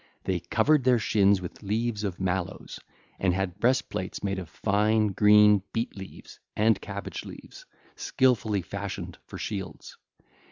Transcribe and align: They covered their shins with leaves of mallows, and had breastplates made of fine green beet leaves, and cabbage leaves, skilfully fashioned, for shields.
They 0.23 0.39
covered 0.39 0.83
their 0.83 0.97
shins 0.97 1.41
with 1.43 1.61
leaves 1.61 2.03
of 2.03 2.19
mallows, 2.19 2.79
and 3.19 3.35
had 3.35 3.59
breastplates 3.59 4.23
made 4.23 4.39
of 4.39 4.49
fine 4.49 5.09
green 5.09 5.61
beet 5.73 5.95
leaves, 5.95 6.39
and 6.55 6.81
cabbage 6.81 7.23
leaves, 7.23 7.67
skilfully 7.95 8.63
fashioned, 8.63 9.19
for 9.27 9.37
shields. 9.37 9.99